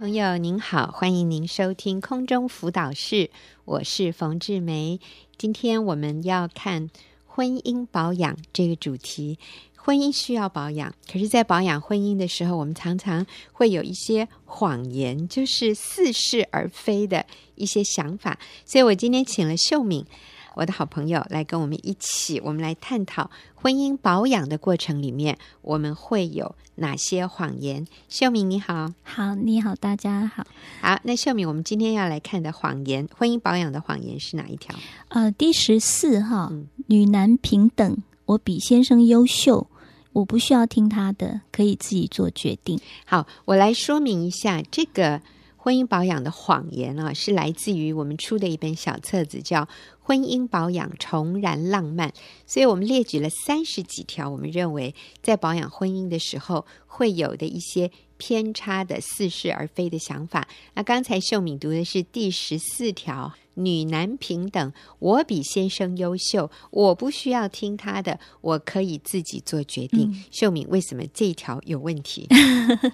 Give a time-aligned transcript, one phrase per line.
[0.00, 3.28] 朋友您好，欢迎您收听空中辅导室，
[3.66, 4.98] 我是冯志梅。
[5.36, 6.88] 今天我们要看
[7.26, 9.38] 婚姻保养这个主题。
[9.76, 17.26] 婚姻需要保养，可是，在保养婚姻的时候，我们常常会有一些谎言，就是似是而非的
[17.56, 18.38] 一些想法。
[18.64, 20.06] 所以我今天请了秀敏。
[20.54, 27.86] 我的好朋友来跟我们一起，我们来探讨婚姻保养的过程里面，我们会有哪些谎言？
[28.08, 30.44] 秀敏你好，好，你好，大家好，
[30.80, 30.98] 好。
[31.04, 34.74] 那秀敏，我们今天要来看的谎言，婚姻保养的谎言是哪一条？
[35.08, 39.68] 呃，第十四号，嗯，女男平等，我比先生优秀，
[40.12, 42.80] 我不需要听他的，可以自己做决定。
[43.04, 45.22] 好，我来说明一下这个。
[45.62, 49.64] 婚姻保养的谎言啊，是来自于我们出的一本小册子，叫
[50.00, 52.08] 《婚姻保养重燃浪漫》。
[52.46, 60.48] 所以我们列举了三十几条，我们认为在保养婚姻的时候会有的一些偏差的似是而非的想法。
[60.72, 63.34] 那刚才秀敏读的是第十四条。
[63.64, 70.10] 女男平等，我比先生优秀，我不需要听他的，我可以自己做决定。
[70.10, 72.26] 嗯、秀敏，为什么这一条有问题？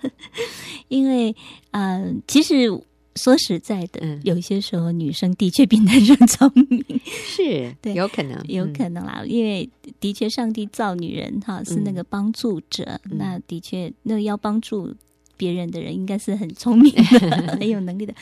[0.89, 1.35] 因为，
[1.71, 2.69] 嗯、呃，其实
[3.15, 9.21] 说实在的，嗯、有些时候女生的确比男生聪明，是对，有可能，有可能啦。
[9.23, 9.69] 嗯、因为
[9.99, 14.95] 的确，上帝造女人哈是那个帮助者，嗯、那的确，那要帮助。
[15.37, 17.03] 别人的人应该是很聪明的，
[17.59, 18.15] 很有能力的。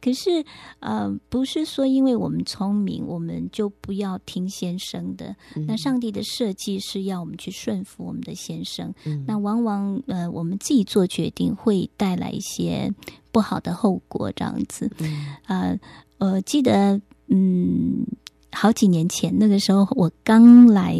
[0.00, 0.44] 可是，
[0.78, 5.34] 呃，不是说因为我们聪明，我们就不要听先生的。
[5.56, 8.94] 嗯、那上帝的设计是要我们去顺服我们的先生。
[9.04, 12.92] 嗯、那往往，呃，我们自己做决定会带来一些
[13.32, 14.90] 不好的后果，这样子。
[14.98, 15.78] 嗯、
[16.18, 18.06] 呃，我记得，嗯，
[18.52, 20.96] 好几年前那个时候，我刚来。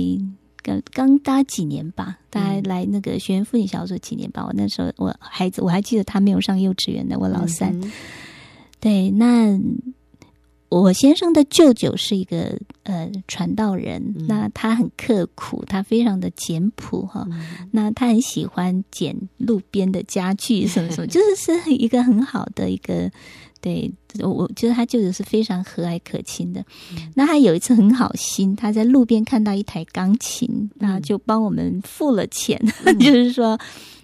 [0.62, 4.44] 刚刚搭几年吧，大概来那个学员妇女小组几年吧。
[4.47, 7.78] 我那时候我孩子我还记得他没有上幼稚园的，我老三。
[7.80, 7.92] 嗯、
[8.78, 9.58] 对，那
[10.70, 17.27] 我先生的舅舅是一个呃传道人，嗯、那他很刻苦，他非常的简朴哈。
[17.30, 23.11] 嗯、那他很喜欢捡路边的家具什么什么， 就是是一个很好的一个。
[23.62, 26.64] 对，我觉得他舅舅是非常和蔼可亲的。
[26.92, 33.61] 嗯、那他有一次很好心，他在路边看到一台钢琴，那、嗯、就帮我们付了钱，嗯、 就是说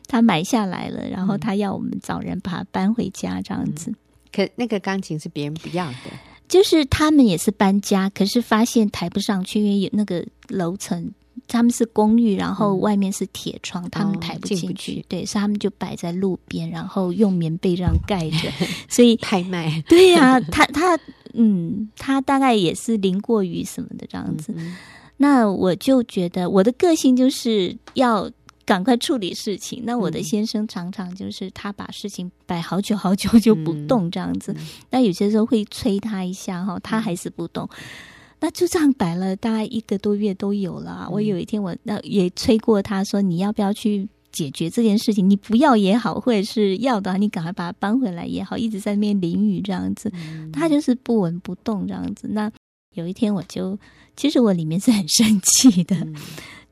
[0.08, 3.94] 他买下来了，然后他要我们找人把它搬回家，这样子。
[4.30, 6.10] 可那个钢琴是别人不要的，
[6.48, 11.12] 就是他们也是搬家，可是发现抬不上去，因为有那个楼层。
[11.48, 15.04] 他们是公寓，然后外面是铁窗，嗯、他们抬不进去。
[15.06, 18.50] 对，所以他们就摆在路边，然后用棉被这样盖着。
[18.88, 19.80] 所以拍卖。
[19.86, 20.98] 对呀、 啊，他他
[21.34, 24.52] 嗯，他大概也是淋过雨什么的这样子。
[25.18, 28.28] 那我就觉得我的个性就是要
[28.66, 29.84] 赶快处理事情。
[29.86, 34.52] 那我的先生常常就是他把事情摆好久好久就不动这样子。
[34.58, 37.66] 嗯、那有些时候会催他一下哈，他还是不动。
[38.40, 41.06] 那就这样摆了大概一个多月都有了。
[41.06, 45.30] 嗯、我有一天我那也催过他说，你要不要去解决这件事情？
[45.30, 48.58] 你不要也好，或者是要的话，你赶快把它搬回来也好。
[48.58, 52.28] 一直在那边淋雨这样子，嗯、他就是不闻不动这样子。
[52.28, 52.50] 那
[52.94, 53.78] 有一天我就，
[54.16, 55.96] 其实我里面是很生气的。
[55.96, 56.14] 嗯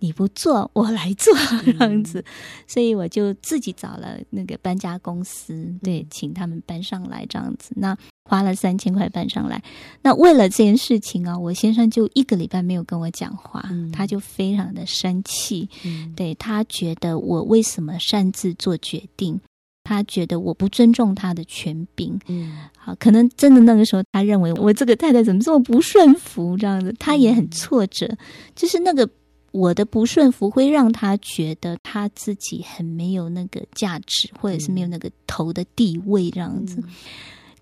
[0.05, 1.33] 你不做，我来做
[1.65, 2.25] 这样子，嗯、
[2.67, 7.73] 所以我就自己找了那个搬家公司，对，请他们搬上来这样子。
[7.77, 7.97] 那
[8.29, 9.63] 花了三千块搬上来。
[10.03, 15.67] 那为了这件事情啊，我先生就一个礼拜没有跟我讲话，嗯、他就非常的生气。
[15.87, 19.41] 嗯、对，他觉得我为什么擅自做决定？
[19.85, 22.21] 他觉得我不尊重他的权柄。
[22.27, 28.07] 嗯，好，可能真的那个时候他认为我这个太太怎么这么不顺服这样子，他也很挫折，
[28.55, 29.09] 就是那个。
[29.55, 36.81] 我的不顺服会让他觉得他自己很没有那个价值，或者是没有那个头的地位这样子。
[36.81, 36.91] 嗯、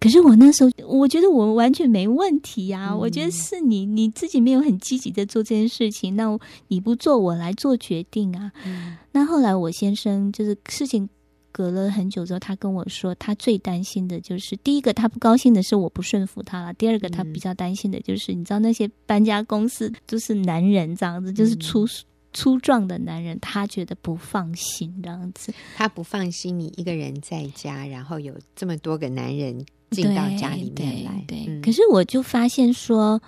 [0.01, 2.93] 可是我那时候，我觉得我完全没问题呀、啊。
[2.93, 6.39] 嗯、我觉得是你你自己没有很积极的做这件事情，那
[6.69, 8.51] 你不做，我来做决定啊。
[8.65, 11.07] 嗯、那后来我先生就是事情。
[11.53, 21.87] 隔了很久之后，他跟我说，他最担心的就是第一个，他不高兴的是我不顺服他了；第二个，他比较担心的就是，你知道那些搬家公司就是男人这样子，就是粗
[22.33, 25.53] 粗壮的男人，他觉得不放心这样子。
[25.77, 31.25] 他不放心你一个人在家，然后有这么多个男人进到家里面来。
[31.29, 33.21] 对，对对嗯、可是我就发现说，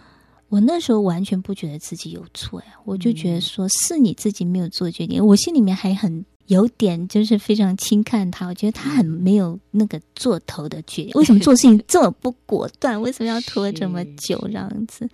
[0.48, 6.24] 我那时候完全不觉得自己有错呀，我就觉得说是你自己没有做决定，我心里面还很。
[6.46, 11.12] 有点就是非常轻看他，我觉得他很没有那个做头的决定。
[11.18, 13.00] 为什么做事情这么不果断？
[13.02, 15.08] 为什么要拖这么久这样子？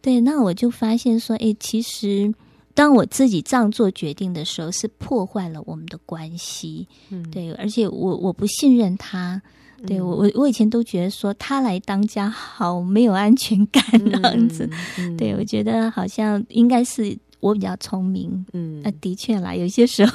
[0.00, 2.32] 对，那我就发现说，哎，其实
[2.74, 6.86] 当我自己这样做决定的时候，是破坏了我们的关系。
[7.10, 9.40] 嗯，对，而且我我不信任他。
[9.84, 14.64] 对我，我我以前都觉得说他来当家好没有安全感这样子。
[14.96, 18.46] 嗯嗯、对我觉得好像应该是我比较聪明。
[18.52, 20.12] 嗯，那、啊、的确啦，有些时候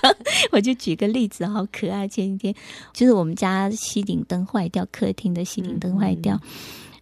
[0.50, 2.08] 我就举个例子，好可爱。
[2.08, 2.54] 前几天
[2.94, 6.50] 就是我们家吸顶灯坏掉，客厅的吸顶灯坏掉，嗯、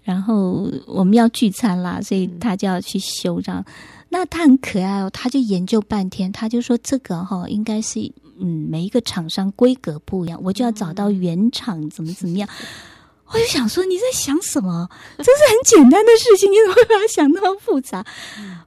[0.03, 3.65] 然后我们要聚餐啦，所以他就要去修这样。
[4.09, 8.01] 那他很可爱哦，他就研究半天，他就说这个哈应该是
[8.41, 12.49] 嗯每一个厂商规格不一样，我就要找到原厂怎么怎么样。
[13.31, 14.89] 我就想说你在想什么？
[15.19, 18.05] 这是很简单的事情，你怎么会把它想那么复杂？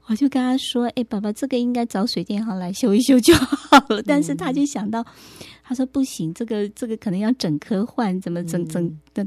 [0.07, 5.05] 我就跟他说：“哎，爸爸，这个应该找水电行来修一修就好了。”但是他就想到，
[5.63, 9.25] 他说不行，这个这个可能要整颗换，怎么整整的？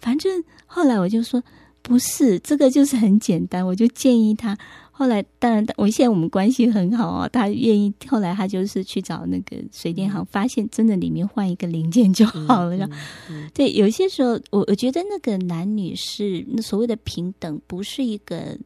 [0.00, 1.42] 反正后来我就说
[1.88, 4.56] 不是，这个就是很简单，我就建议他。
[4.90, 7.28] 后来，当然，我现在我们关系很好啊。
[7.28, 12.76] 他愿意，后来他就是去找那个水电行，发现真的里面换一个零件就好了。
[12.76, 12.92] 嗯嗯
[13.30, 18.58] 嗯、对，有些时候，我我觉得那个男女是那所谓的平等，不是一个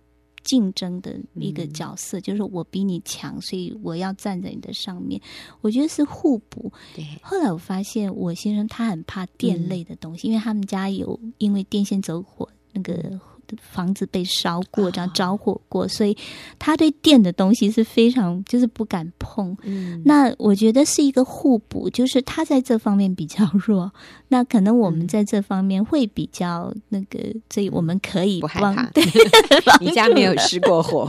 [0.42, 5.20] 竞争的一个角色，嗯、就是我比你强，所以我要站在你的上面。
[5.60, 6.72] 我觉得是互补。
[6.96, 7.04] 对。
[7.20, 13.20] 后来我发现，我先生他很怕电类的东西，嗯、因为他们家有因为电线走火那个。
[13.60, 16.16] 房子被烧过，这样着火过，所以
[16.58, 19.54] 他对电的东西是非常就是不敢碰。
[19.64, 23.92] 嗯，那我觉得是一个互补，就是他在这方面比较弱，
[24.28, 27.18] 那可能我们在这方面会比较那个，
[27.50, 28.88] 所以我们可以不害怕。
[28.94, 29.04] 对，
[29.82, 31.06] 你家没有失过火。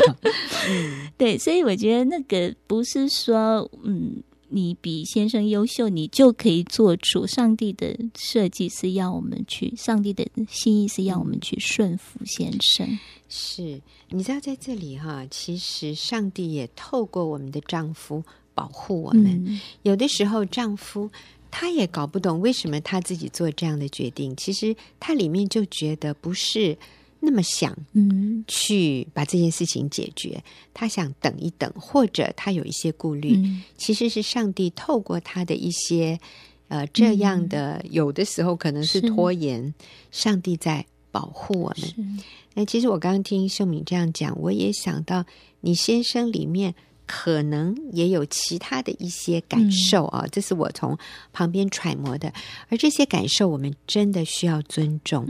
[0.70, 4.22] 嗯，对，所以我觉得那个不是说嗯。
[4.56, 7.26] 你比先生优秀，你就可以做主。
[7.26, 13.00] 上帝的设计是要我们去，上帝的心意是要我们去顺服先生。
[13.28, 18.24] 是，你知道在这里哈，其实上帝也透过我们的丈夫
[18.54, 19.44] 保护我们。
[19.48, 21.10] 嗯、有的时候，丈夫
[21.50, 26.78] 他也搞不懂为什么他自己做这样的决定，其实他里面就觉得不是。
[27.26, 36.20] 那么想，嗯，去把这件事情解决，嗯、他想等一等，或者他有一些顾虑，嗯、其实是上帝透过他的一些
[36.68, 39.74] 呃这样的，嗯、有的时候可能是拖延，
[40.12, 42.20] 上帝在保护我们。
[42.56, 45.26] 那其实我刚刚听秀敏这样讲，我也想到
[45.62, 50.98] 你先生里面可能也有其他的一些感受啊，嗯、这是我从
[51.32, 52.34] 旁边揣摩的，
[52.68, 55.26] 而这些感受我们真的需要尊重。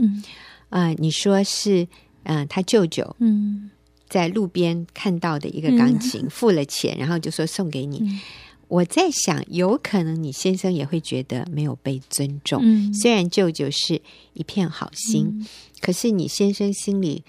[0.74, 1.84] 呃，你说是，
[2.24, 3.70] 嗯、呃，他舅舅，嗯，
[4.08, 7.98] 在路边看到的一个钢琴，嗯、付了钱，然后就说送给你。
[8.00, 8.20] 嗯、
[8.66, 12.60] 我在想，有可能你先生也会觉得没有被尊重。
[12.64, 15.46] 嗯、虽然舅舅是一片好心，嗯、
[15.80, 17.22] 可是你先生心里，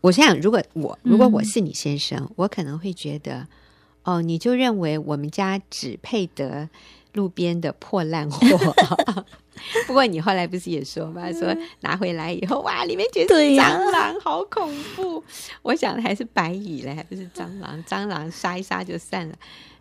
[0.00, 3.48] 我想，如果我如果我是你先生，嗯、我可能会觉得，
[4.04, 6.68] 哦，你就认为我们家只配得
[7.14, 8.74] 路边的破烂货。
[9.86, 11.32] 不过你后来不是也说吗？
[11.32, 15.22] 说拿回来以后，哇，里面全是蟑螂，好恐怖！
[15.62, 17.82] 我想的还是白蚁嘞，还不是蟑螂。
[17.84, 19.34] 蟑螂杀一杀就散了，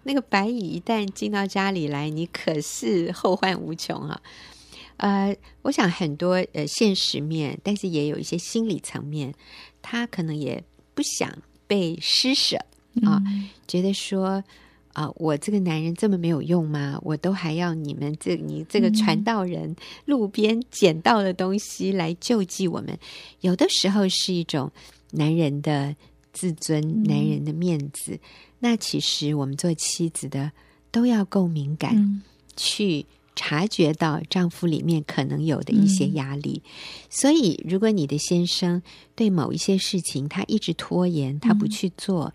[0.03, 4.21] 那个白蚁一旦进到家里来，你可是后患无穷啊！
[4.97, 9.33] 呃，我想很多呃现实面，但是也有一些心理层面，
[9.81, 10.63] 他可能也
[10.93, 11.29] 不想
[11.65, 12.57] 被施舍
[13.03, 14.43] 啊，嗯、觉得说。
[14.93, 16.99] 啊，我这个男人这么没有用吗？
[17.01, 19.75] 我都还要你们这你这个传道人、嗯、
[20.05, 22.95] 路边捡到的东西来救济我们，
[23.41, 24.71] 有的时候是一种
[25.09, 25.95] 男人的
[26.31, 28.19] 自尊、嗯、男人的面子。
[28.59, 30.51] 那其实我们做妻子的
[30.91, 32.21] 都要够敏感，嗯、
[32.55, 33.03] 去
[33.35, 36.61] 察觉到丈夫里面可能有的一些压力。
[36.63, 36.71] 嗯、
[37.09, 38.83] 所以，如果你的先生
[39.15, 42.33] 对某一些事情他一直拖延，他不去做，嗯、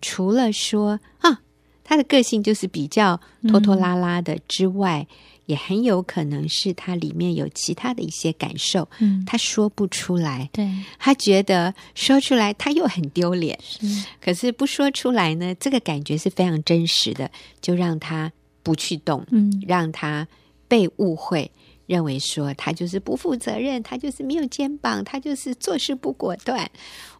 [0.00, 1.42] 除了说啊。
[1.88, 5.16] 他的个性就是比较拖拖拉拉的，之外，嗯、
[5.46, 13.86] 也很有可能是他里面有其他的一些感受，嗯，他说不出来，对，他觉得说出来他又很丢脸，是，
[14.20, 18.32] 可是不说出来呢，这个感觉是非常真实的，就让他
[18.64, 20.26] 不去动，嗯，让他
[20.66, 21.48] 被误会，
[21.86, 26.70] 认为说他就是不负责任，他就是没有肩膀，他就是做事不果断。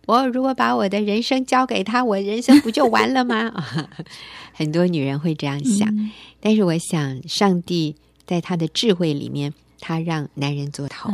[0.06, 3.52] 我如果把我的人生交给他，我人生不就完了吗？
[4.52, 11.10] 很多女人会这样想，嗯、但是我想，上帝在他的智慧里面，他让男人做头，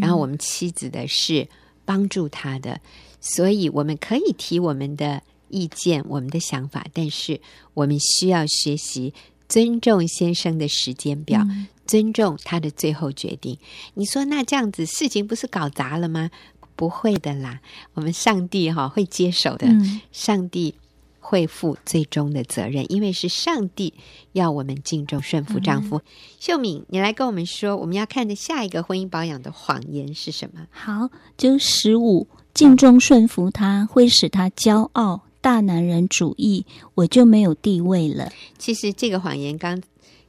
[0.00, 1.48] 然后我们妻子的是
[1.84, 2.80] 帮助他的，
[3.20, 7.40] 所以我们可以提我们的意见、我们的想法，但是
[7.74, 9.12] 我们需要学习
[9.48, 13.58] 尊重先生的时间表，嗯、尊重他的最后决定。
[13.94, 16.30] 你说那这样子事情不是搞砸了吗？
[16.76, 17.58] 不会的啦，
[17.94, 20.72] 我们上帝哈会接手的，嗯、上帝
[21.18, 23.92] 会负最终的责任，因为是上帝
[24.30, 25.96] 要我们敬重顺服丈夫。
[25.96, 26.02] 嗯、
[26.38, 30.68] 秀敏，你来跟我们说，我们要看的下一个婚姻保养的谎言是什么？
[30.70, 36.64] 好，就十五，敬重顺服他会使他骄傲，大男人主义，
[36.94, 38.30] 我就没有地位了。
[38.56, 39.82] 其实这个谎言刚。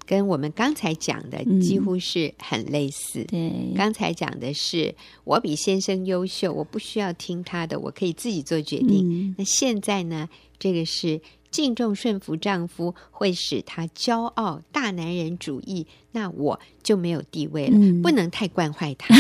[0.10, 3.28] 跟我们刚才讲的几乎是很类似。
[3.32, 9.08] 嗯、对，刚才讲的是我比先生优秀，我不需要听他的，我可以自己做决定。
[9.08, 10.28] 嗯、那现在呢？
[10.58, 15.86] 这个是敬重顺服丈夫会使他骄傲，大男人主义。
[16.12, 19.14] 那我就没有地位了，嗯、不能太惯坏他。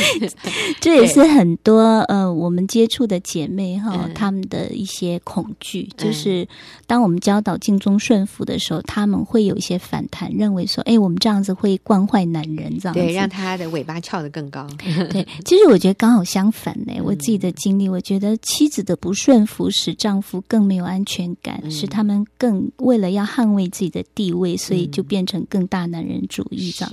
[0.80, 6.46] 这也是很多呃，我们接触的姐妹哈，她、嗯、们的一些恐惧，就是
[6.86, 14.66] 当我们教导敬重顺服的时候，他们会有一些反弹，认为说，哎，我们这样子会惯坏男人，这样子对，让他的尾巴翘得更高。
[15.10, 16.92] 对，其实我觉得刚好相反呢。
[17.04, 26.13] 我自己的经历，我觉得妻子的不顺服使丈夫更没有安全感，嗯、使他们更为了要捍卫自己的地位，所以就变成更大男人。
[26.14, 26.90] 人主义上，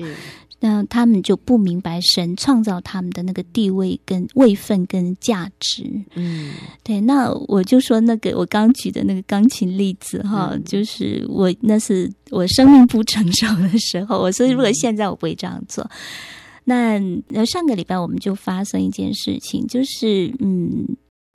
[0.59, 5.83] 那他们就不明白神创造他们的那个地位跟位分跟价值。
[6.13, 6.51] 嗯，
[6.83, 7.01] 对。
[7.01, 15.83] 那我就说那个我刚举的那个钢琴例子哈，嗯、就是我那是我生命不成熟的时候，我说如果现在我不会这样做。
[16.65, 20.85] 嗯、那上个礼拜我们就发生一件事情，就是嗯，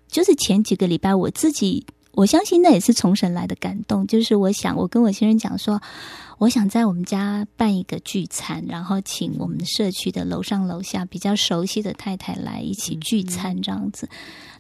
[0.08, 1.84] 就是前几个礼拜我自己，
[2.16, 5.80] 我相信那也是从神来的感动，就是我想我跟我先生讲说。
[6.38, 14.06] 我想在我们家办一个聚餐，然后请我们社区的楼上楼下比较熟悉的太太来一起聚餐，这样子。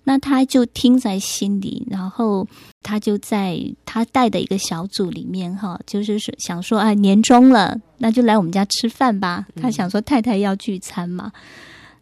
[0.02, 2.48] 那他就听在心里，然后
[2.82, 9.46] 他就在他带的一个小组里面，哈，就是想说，哎，年终了，那就来我们家吃饭吧。
[9.60, 11.30] 他想说太太要聚餐嘛，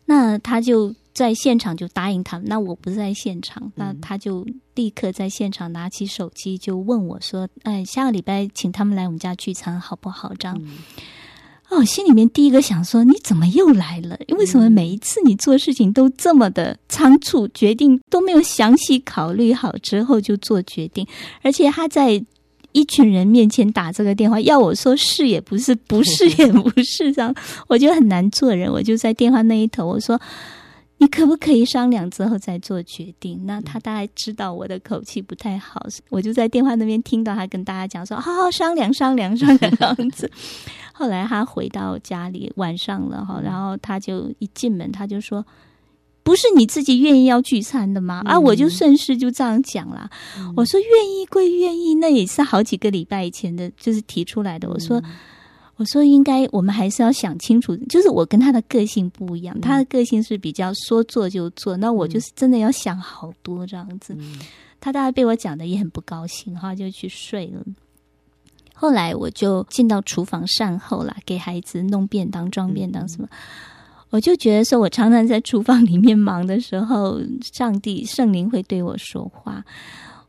[0.05, 0.95] 那他就。
[1.15, 4.45] 在现场就答应他们，那我不在现场，那他就
[4.75, 10.73] 立刻在现场拿起手机就问我说：“哎，下个礼拜请他们来我们家聚餐好不好？”这样，嗯、
[11.71, 14.19] 哦，心里面第一个想说：“你怎么又来了？
[14.37, 21.07] 为什么每一次你做事情都这么的仓促，决定都没有详细考虑好之后就做决定？
[21.43, 22.21] 而且他在
[22.73, 27.33] 一群人面前打这个电话，要我说是也不是，不是也不是，这样
[27.69, 28.69] 我觉得很难做人。
[28.69, 30.21] 我就在电话那一头，我说。
[30.99, 33.45] 你可不可以商量之后再做决定？
[33.47, 40.31] 那他大概知道我的口气不太好，我就在电话那边听到他跟大家讲说：“好好商量商量商量这样子。”
[40.95, 45.45] 后来他回到家里，晚上了哈，然后他就一进门他就说
[46.23, 50.09] ：“不是你自己愿意要聚餐的吗？”啊，我就顺势就这样讲了。
[50.57, 55.03] 我说：“愿意归愿意，那也是好几个礼拜以前的，就是提出来的。”我说。
[55.77, 57.77] 我说应该，我们还是要想清楚。
[57.89, 64.17] 就是我跟他的个性不一样，他的个性是比较说做就做，那我就是真的要想好多这样子。
[64.81, 67.61] 他大概被我讲的也很不高兴，哈，就去睡了。
[68.73, 73.29] 后来我就进到厨房善后啦，给孩子弄便当、装便当什么。
[74.11, 77.21] 我就觉得说，我常常在厨房里面忙的时候，
[77.53, 79.65] 上帝圣灵会对我说话。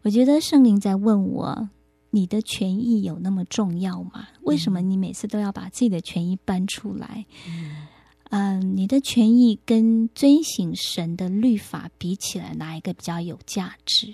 [0.01, 1.69] 我觉得圣灵在问我。
[2.15, 4.25] 你的权益有那么重要吗？
[4.43, 7.25] 为什么你每次都要把自己的权益搬出来？
[7.45, 7.87] 嗯，
[8.29, 14.13] 呃，你的权益跟遵行神的律法比起来，哪一个比较有价值？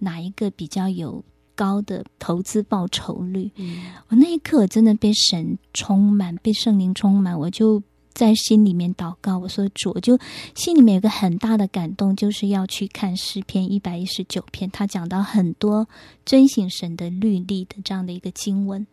[0.00, 3.50] 哪一个比较有高的投资报酬率？
[3.56, 7.82] 嗯，我那一刻真的被神充满，被圣灵充满，我就。
[8.16, 10.18] 在心里面祷告，我说主，我就
[10.54, 15.86] 心里面有个很大的感动，就是要去看诗篇一百一十九篇，他讲到很多
[16.24, 18.86] 遵行神的律例的这样的一个经文，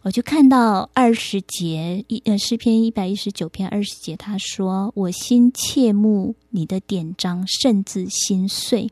[0.00, 8.90] 我就看到二十节一呃诗篇一百一十九篇二十节，他说：“我心切慕你的典章，甚至心碎。”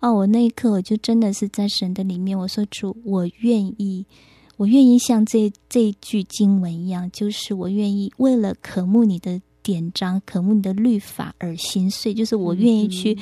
[0.00, 4.06] 哦，我那一刻我就真的是在神的里面，我说主，我愿意。
[4.56, 13.18] 我愿意像这这一句经文一样，就是我愿意为了渴慕你的典章、渴慕你的律法而心碎，就是我愿意去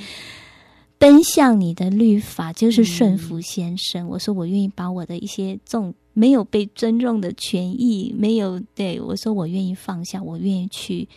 [0.98, 4.06] 奔向你的律法，就是顺服先生。
[4.06, 11.08] 嗯、我说我愿意把我的一些重没有被尊重的权益，没有对我说我愿意放下，我愿意去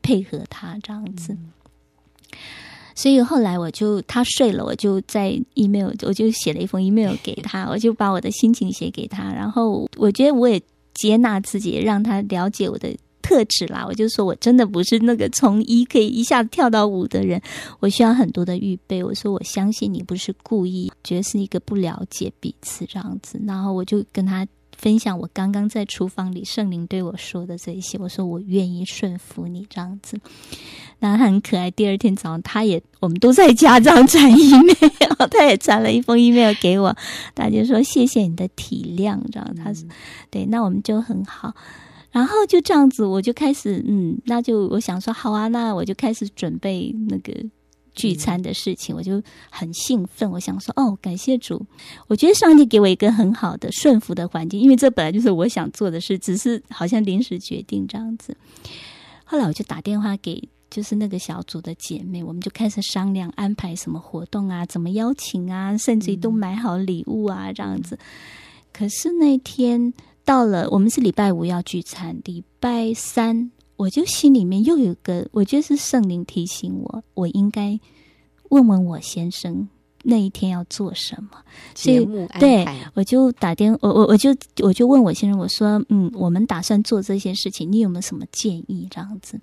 [0.00, 1.32] 配合他这样子。
[1.32, 1.52] 嗯
[2.94, 10.60] 所以后来我就他睡了，我就在 email 我就写了一封 email 给他，我就把我的心情写给他，然后我觉得我也
[10.94, 13.84] 接纳自己，让他了解我的特质啦。
[13.88, 17.40] 我就说我真的不是那个从一可以一下子跳到五的人，
[17.80, 19.02] 我需要很多的预备。
[19.02, 23.40] 我说我相信你不是故意，觉得是一个不了解彼此这样子。
[23.46, 24.46] 然后我就跟他
[24.76, 30.18] 分享我刚刚在厨房里圣灵对我说的这一些，我说我愿意顺服你这样子。
[31.00, 31.70] 那很可爱。
[31.70, 36.96] 第二天早上，他也我们都在家这样传 email， 他也传了一封 email 给我，
[37.34, 39.86] 他就说谢谢你的体谅，这样他说
[40.30, 41.54] 对，那我们就很好。
[42.10, 47.34] 然后就这样子，我就开始嗯，那就我想说好啊，那我就开始准备那个
[47.94, 51.64] 聚餐的事情，我就很兴奋，我想说哦，感谢主，
[52.08, 58.36] 我觉得上帝给我一个很好的顺服的环境，因为这本来就是我想做的事，只是好像临时决定这样子。
[59.24, 60.48] 后来我就打电话给。
[60.70, 67.96] 就是那个小组的姐妹，我们就开始商量安排什么活动啊，怎么邀请啊，甚至于都买好礼物啊，这样子。
[68.72, 77.78] 可是那天到了，我们是礼拜五要聚餐，礼拜三我就心里面又有个，我觉得是圣灵提醒我，我应该
[78.50, 79.68] 问问我先生
[80.02, 81.30] 那一天要做什么
[81.74, 82.40] 节目安排。
[82.40, 84.30] 对，我就打电，我我我就
[84.62, 88.86] 我就问我先生，我说，嗯，我们打算做这些事情，你有没有什么建议？
[88.90, 89.40] 这样子。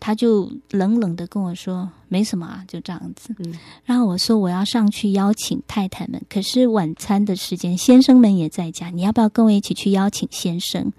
[0.00, 10.92] 他就冷冷的跟我说：“没什么啊，就这样子。”嗯，然后我说：“我要上去邀请太太们，可是晚餐的时间，先生们也在家，你要不要跟我一起去邀请先生？”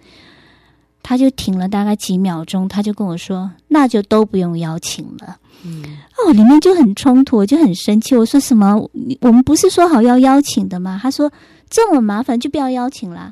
[1.07, 5.83] 他就停了大概几秒钟，他就跟我说：“那就都不用邀请了。”嗯，
[6.17, 8.15] 哦，里面就很冲突，我就很生气。
[8.15, 8.75] 我说：“什么？
[9.21, 11.31] 我们不是说好要邀请的吗？”他说
[11.69, 13.31] ：“这么麻烦，就不要邀请啦。”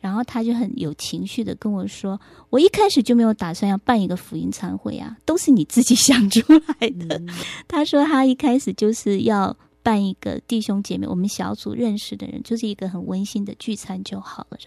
[0.00, 7.16] 然后他就很有情绪的跟我说：“我一开始就没有打算要办一个福音餐会啊，都是你自己想出来的。
[7.16, 7.28] 嗯”
[7.66, 14.58] 他说他一开始就是要办一个弟兄姐妹我们小组认识的人，就是一个很温馨的聚餐就好了。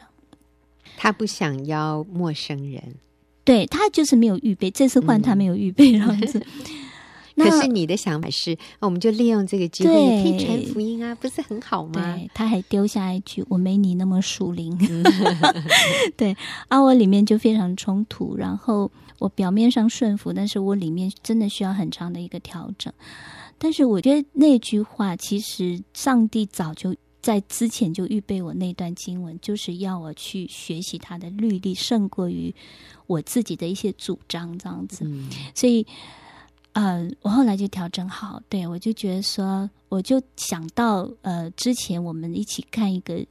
[0.97, 2.83] 他不想邀陌生人，
[3.45, 6.39] 对，他就是没有预备，这次换他没有预备，这样子。
[6.39, 6.73] 嗯
[7.39, 12.15] 可是你的想法是，我们就利用这个机会也可以传福音啊，不是很好吗？
[12.17, 14.75] 对，他还丢下一句：“我没你那么熟灵。”
[16.17, 16.35] 对，
[16.67, 18.35] 啊，我里面就非常冲突。
[18.35, 22.91] 然后我表面上顺服，但是我里面真的需要很长的一个调整。
[23.59, 32.53] 但是我觉得那句话，其实上帝早就在之前就预备我那段经文，就是要我去学习他的律例，胜过于
[33.05, 35.05] 我自己的一些主张，这样子。
[35.05, 35.85] 嗯、所以。
[36.73, 43.25] 呃，我后来就调整好，对，我就觉得说，我就想到，呃，之前我们一起看一个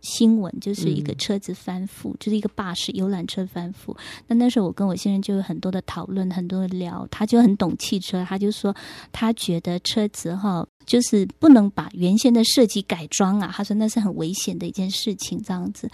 [0.00, 3.96] 新闻，就是一个车子翻覆，嗯、就是一个巴士游览车翻覆。
[4.26, 8.74] 那那时候我跟我先生就有很多的讨论，很多的聊，他就很懂汽车，他就说
[9.12, 15.88] 他觉得车子哈，就是不能把原先的设计改装啊，他说那是很危险的一件事情，这样子。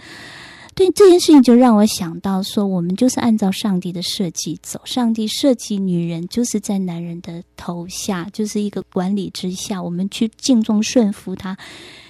[0.73, 4.81] 对这件事情，就让我想到说，我们就是按照上帝的设计走。
[4.85, 11.55] 上帝设计女人就是在男人的头下，就是一个管理之下，我们去敬重顺服他，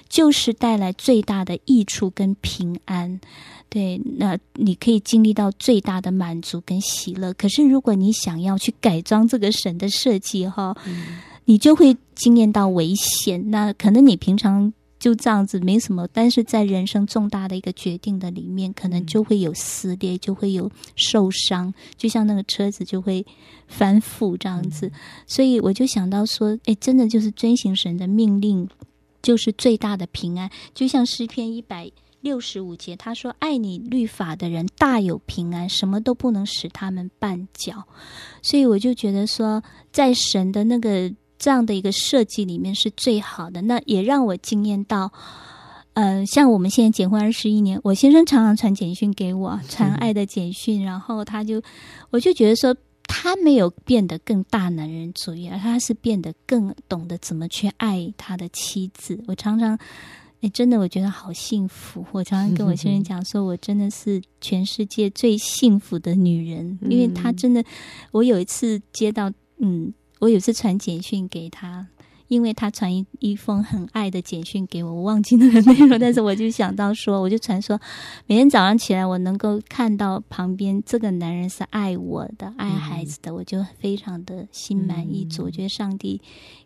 [0.08, 3.20] 就是带来最大的益处跟平安。
[3.70, 7.34] 对，那你可以经历到最大的满足跟喜乐。
[7.34, 10.76] 可是，如果你想要去改装这个神的设计，哈，
[11.48, 13.50] 你就会经验到危险。
[13.50, 14.72] 那可能你平常。
[15.00, 23.24] 就这样子没什么，但是在人生重大的一个决定的里面，可能就会有撕裂，就会有受伤，就像那个车子就会
[23.68, 24.92] 翻覆这样子。
[25.28, 28.68] 所以我就想到说，哎，真的就是遵行神的命令，
[29.22, 30.50] 就是最大的平安。
[30.74, 37.84] 就像诗篇一百六十五节，他说：“爱你律法的人大有平安，什么都不能使他们绊脚。”
[38.42, 41.14] 所以我就觉得说，在神的那个。
[41.40, 45.12] 这样的一个设计里面是最好的，那也让我惊艳到，
[45.94, 51.62] 呃，像我们现在结婚二十一年，我先生常常传简讯给我，传爱的简讯，然后他就，
[52.10, 59.24] 我就觉得说，他没有变得更大男人主义，而他是变得更懂得怎么去爱他的妻子。
[59.28, 59.78] 我常常，
[60.42, 62.04] 哎，真的我觉得好幸福。
[62.12, 67.64] 我常常跟我先生讲说，我真的是全世界最幸福的女人，因为他真的，
[68.12, 69.94] 我有一次接到，嗯。
[70.20, 71.88] 我有次传简讯给他，
[72.28, 77.80] 因为他传一一封很爱的简讯给我，我忘记那个 内容，但是我就想到说，我就传说，
[78.26, 85.44] 每天早上起来，我能够看到旁边这个男人是爱我的、爱孩子的，我就非常的心满意足。
[85.44, 86.20] 我觉得上帝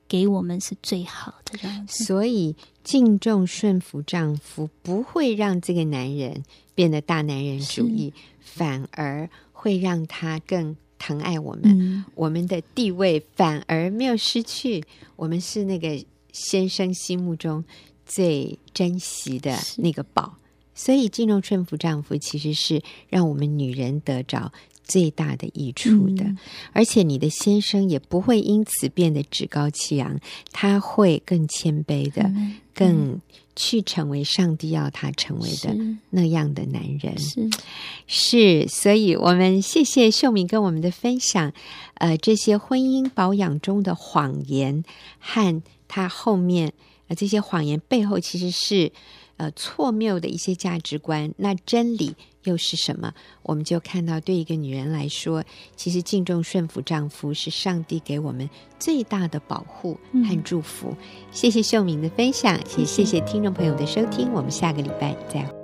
[0.07, 2.05] 给我们是最好的这样子。
[2.05, 10.75] 所以敬重顺服丈夫，不会让这个男人变得大男人主义，反而会让他更。
[11.01, 14.83] 疼爱我们，嗯、我们的地位反而没有失去。
[15.15, 17.63] 我们是那个先生心目中
[18.05, 20.37] 最珍惜的那个宝，
[20.75, 24.51] 所以进入顺服丈夫，其实是让我们女人得着
[24.91, 26.37] 最大的益处的，嗯、
[26.73, 30.19] 而且你的先生也不会因此变得趾高气扬，
[30.51, 33.21] 他会更谦卑的，嗯、更
[33.55, 35.73] 去成为上帝要他成为的
[36.09, 37.17] 那样的男人。
[37.17, 37.49] 是，
[38.05, 41.53] 是，所以我们谢谢秀敏跟我们的分享，
[41.93, 44.83] 呃，这些婚姻保养中的谎言
[45.19, 46.73] 和他后面
[47.11, 48.89] 呃这些谎言背后其实是
[49.35, 52.15] 呃错谬的一些价值观，那真理。
[52.45, 53.13] 又是什么？
[53.43, 55.43] 我们就看到，对一个女人来说，
[55.75, 60.87] 其实敬重顺服丈夫是上帝给我们最大的保护和祝福。
[60.89, 60.97] 嗯、
[61.31, 64.33] 谢谢秀敏的分享，也谢谢听众朋友的收听。
[64.33, 65.60] 我们下个礼拜再会。